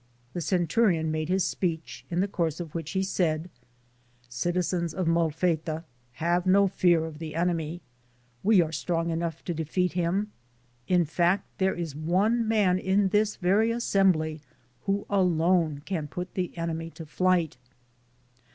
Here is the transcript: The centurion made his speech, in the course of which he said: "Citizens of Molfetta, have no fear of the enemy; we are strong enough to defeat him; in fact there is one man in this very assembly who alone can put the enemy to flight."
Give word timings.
The 0.33 0.41
centurion 0.41 1.11
made 1.11 1.29
his 1.29 1.43
speech, 1.43 2.05
in 2.09 2.21
the 2.21 2.27
course 2.27 2.59
of 2.59 2.73
which 2.73 2.93
he 2.93 3.03
said: 3.03 3.51
"Citizens 4.27 4.95
of 4.95 5.05
Molfetta, 5.05 5.83
have 6.13 6.47
no 6.47 6.67
fear 6.67 7.05
of 7.05 7.19
the 7.19 7.35
enemy; 7.35 7.81
we 8.41 8.63
are 8.63 8.71
strong 8.71 9.11
enough 9.11 9.43
to 9.43 9.53
defeat 9.53 9.93
him; 9.93 10.31
in 10.87 11.05
fact 11.05 11.45
there 11.59 11.75
is 11.75 11.95
one 11.95 12.47
man 12.47 12.79
in 12.79 13.09
this 13.09 13.35
very 13.35 13.69
assembly 13.69 14.41
who 14.87 15.05
alone 15.07 15.83
can 15.85 16.07
put 16.07 16.33
the 16.33 16.57
enemy 16.57 16.89
to 16.89 17.05
flight." 17.05 17.57